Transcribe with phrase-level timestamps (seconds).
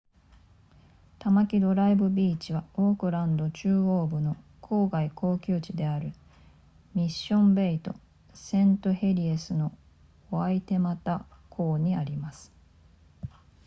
[1.19, 6.11] タマキドライブビーチはオークランド中央部の郊外高級地である
[6.95, 7.93] ミッションベイと
[8.33, 9.71] セントヘリエスの
[10.31, 12.51] ワイテマタ港にあります